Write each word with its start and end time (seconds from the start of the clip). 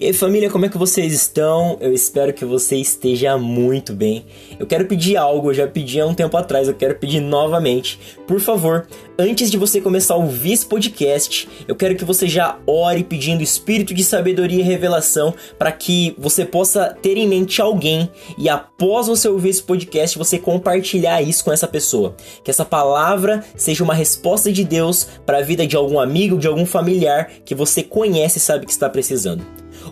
E 0.00 0.06
aí 0.06 0.12
família, 0.12 0.48
como 0.48 0.64
é 0.64 0.68
que 0.68 0.78
vocês 0.78 1.12
estão? 1.12 1.76
Eu 1.80 1.92
espero 1.92 2.32
que 2.32 2.44
você 2.44 2.76
esteja 2.76 3.36
muito 3.36 3.92
bem. 3.92 4.24
Eu 4.56 4.64
quero 4.64 4.86
pedir 4.86 5.16
algo, 5.16 5.50
eu 5.50 5.54
já 5.54 5.66
pedi 5.66 6.00
há 6.00 6.06
um 6.06 6.14
tempo 6.14 6.36
atrás, 6.36 6.68
eu 6.68 6.74
quero 6.74 6.94
pedir 6.94 7.18
novamente. 7.18 7.98
Por 8.24 8.38
favor, 8.38 8.86
antes 9.18 9.50
de 9.50 9.56
você 9.56 9.80
começar 9.80 10.14
a 10.14 10.18
ouvir 10.18 10.52
esse 10.52 10.64
podcast, 10.64 11.48
eu 11.66 11.74
quero 11.74 11.96
que 11.96 12.04
você 12.04 12.28
já 12.28 12.60
ore 12.64 13.02
pedindo 13.02 13.42
espírito 13.42 13.92
de 13.92 14.04
sabedoria 14.04 14.60
e 14.60 14.62
revelação 14.62 15.34
para 15.58 15.72
que 15.72 16.14
você 16.16 16.44
possa 16.44 16.96
ter 17.02 17.16
em 17.16 17.26
mente 17.26 17.60
alguém 17.60 18.08
e 18.38 18.48
após 18.48 19.08
você 19.08 19.26
ouvir 19.26 19.48
esse 19.48 19.64
podcast, 19.64 20.16
você 20.16 20.38
compartilhar 20.38 21.20
isso 21.22 21.42
com 21.42 21.50
essa 21.50 21.66
pessoa. 21.66 22.14
Que 22.44 22.52
essa 22.52 22.64
palavra 22.64 23.44
seja 23.56 23.82
uma 23.82 23.94
resposta 23.94 24.52
de 24.52 24.62
Deus 24.62 25.08
para 25.26 25.38
a 25.38 25.42
vida 25.42 25.66
de 25.66 25.74
algum 25.74 25.98
amigo, 25.98 26.38
de 26.38 26.46
algum 26.46 26.64
familiar 26.64 27.32
que 27.44 27.52
você 27.52 27.82
conhece 27.82 28.38
e 28.38 28.40
sabe 28.40 28.64
que 28.64 28.70
está 28.70 28.88
precisando. 28.88 29.44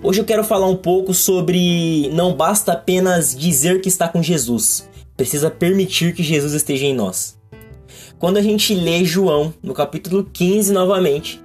Hoje 0.02 0.20
eu 0.20 0.24
quero 0.24 0.45
falar 0.45 0.68
um 0.68 0.76
pouco 0.76 1.14
sobre 1.14 2.08
não 2.12 2.34
basta 2.34 2.72
apenas 2.72 3.34
dizer 3.34 3.80
que 3.80 3.88
está 3.88 4.09
com 4.09 4.22
Jesus, 4.22 4.88
precisa 5.16 5.50
permitir 5.50 6.14
que 6.14 6.22
Jesus 6.22 6.52
esteja 6.52 6.86
em 6.86 6.95
nós. 6.95 7.38
Quando 8.18 8.36
a 8.36 8.42
gente 8.42 8.74
lê 8.74 9.04
João, 9.04 9.52
no 9.62 9.74
capítulo 9.74 10.24
15 10.24 10.72
novamente, 10.72 11.40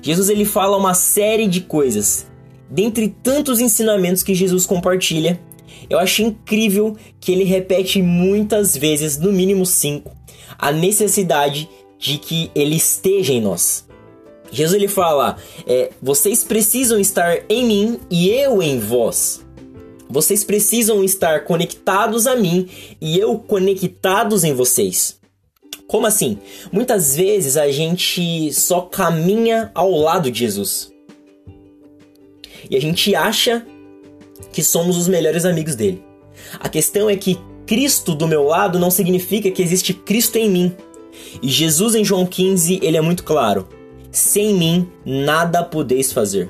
Jesus 0.00 0.28
ele 0.28 0.44
fala 0.44 0.76
uma 0.76 0.94
série 0.94 1.46
de 1.46 1.60
coisas. 1.60 2.26
Dentre 2.70 3.08
tantos 3.22 3.60
ensinamentos 3.60 4.22
que 4.22 4.34
Jesus 4.34 4.66
compartilha, 4.66 5.40
eu 5.88 5.98
acho 5.98 6.22
incrível 6.22 6.96
que 7.20 7.32
ele 7.32 7.44
repete 7.44 8.00
muitas 8.00 8.76
vezes, 8.76 9.18
no 9.18 9.32
mínimo 9.32 9.66
cinco, 9.66 10.16
a 10.58 10.72
necessidade 10.72 11.68
de 11.98 12.18
que 12.18 12.50
ele 12.54 12.76
esteja 12.76 13.32
em 13.32 13.40
nós. 13.40 13.86
Jesus 14.50 14.74
ele 14.74 14.88
fala: 14.88 15.36
é, 15.66 15.90
vocês 16.00 16.44
precisam 16.44 16.98
estar 16.98 17.44
em 17.48 17.64
mim 17.64 18.00
e 18.10 18.28
eu 18.30 18.62
em 18.62 18.78
vós. 18.78 19.44
Vocês 20.08 20.44
precisam 20.44 21.02
estar 21.02 21.44
conectados 21.44 22.26
a 22.26 22.36
mim 22.36 22.68
e 23.00 23.18
eu 23.18 23.38
conectados 23.38 24.44
em 24.44 24.52
vocês. 24.52 25.18
Como 25.86 26.06
assim? 26.06 26.38
Muitas 26.70 27.16
vezes 27.16 27.56
a 27.56 27.70
gente 27.70 28.52
só 28.52 28.82
caminha 28.82 29.70
ao 29.74 29.90
lado 29.90 30.30
de 30.30 30.40
Jesus. 30.40 30.92
E 32.70 32.76
a 32.76 32.80
gente 32.80 33.14
acha 33.14 33.66
que 34.52 34.62
somos 34.62 34.96
os 34.96 35.08
melhores 35.08 35.44
amigos 35.44 35.74
dele. 35.74 36.02
A 36.60 36.68
questão 36.68 37.10
é 37.10 37.16
que 37.16 37.38
Cristo 37.66 38.14
do 38.14 38.28
meu 38.28 38.44
lado 38.44 38.78
não 38.78 38.90
significa 38.90 39.50
que 39.50 39.62
existe 39.62 39.92
Cristo 39.92 40.36
em 40.36 40.50
mim. 40.50 40.76
E 41.42 41.48
Jesus 41.48 41.94
em 41.94 42.04
João 42.04 42.26
15, 42.26 42.80
ele 42.82 42.96
é 42.96 43.00
muito 43.00 43.24
claro. 43.24 43.68
Sem 44.14 44.54
mim 44.54 44.88
nada 45.04 45.64
podeis 45.64 46.12
fazer. 46.12 46.48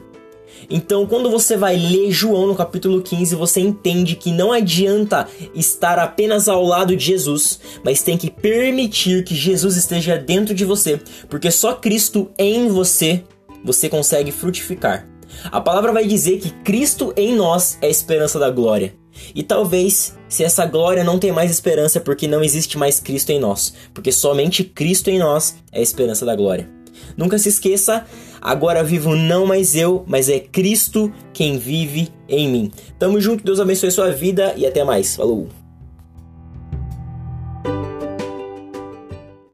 Então, 0.69 1.07
quando 1.07 1.31
você 1.31 1.57
vai 1.57 1.77
ler 1.77 2.11
João 2.11 2.47
no 2.47 2.55
capítulo 2.55 3.01
15, 3.01 3.35
você 3.35 3.59
entende 3.59 4.17
que 4.17 4.31
não 4.31 4.53
adianta 4.53 5.27
estar 5.55 5.99
apenas 5.99 6.47
ao 6.47 6.63
lado 6.63 6.95
de 6.95 7.03
Jesus, 7.03 7.59
mas 7.83 8.03
tem 8.03 8.19
que 8.19 8.31
permitir 8.31 9.25
que 9.25 9.35
Jesus 9.35 9.79
esteja 9.79 10.19
dentro 10.19 10.55
de 10.55 10.65
você, 10.65 11.01
porque 11.29 11.51
só 11.51 11.73
Cristo 11.73 12.31
em 12.39 12.69
você 12.69 13.25
você 13.65 13.89
consegue 13.89 14.31
frutificar. 14.31 15.09
A 15.45 15.59
palavra 15.59 15.91
vai 15.91 16.07
dizer 16.07 16.41
que 16.41 16.51
Cristo 16.51 17.15
em 17.17 17.35
nós 17.35 17.79
é 17.81 17.87
a 17.87 17.91
esperança 17.91 18.39
da 18.39 18.51
glória. 18.51 18.95
E 19.35 19.43
talvez, 19.43 20.15
se 20.29 20.45
essa 20.45 20.67
glória 20.67 21.03
não 21.03 21.19
tem 21.19 21.33
mais 21.33 21.51
esperança, 21.51 21.97
é 21.97 22.01
porque 22.03 22.29
não 22.29 22.45
existe 22.45 22.77
mais 22.77 23.01
Cristo 23.01 23.31
em 23.31 23.39
nós, 23.39 23.73
porque 23.95 24.13
somente 24.13 24.65
Cristo 24.65 25.09
em 25.09 25.19
nós 25.19 25.57
é 25.73 25.79
a 25.79 25.83
esperança 25.83 26.27
da 26.27 26.37
glória. 26.37 26.84
Nunca 27.17 27.39
se 27.39 27.49
esqueça, 27.49 28.05
agora 28.41 28.85
vivo 28.85 29.15
não 29.17 29.47
mais 29.47 29.75
eu, 29.75 30.05
mas 30.07 30.29
é 30.29 30.41
Cristo 30.41 31.13
quem 31.33 31.59
vive 31.59 32.09
em 32.29 32.49
mim. 32.49 32.73
Tamo 32.99 33.21
junto, 33.21 33.45
Deus 33.45 33.61
abençoe 33.61 33.91
sua 33.91 34.11
vida 34.11 34.55
e 34.57 34.67
até 34.67 34.85
mais. 34.85 35.17
Falou! 35.17 35.64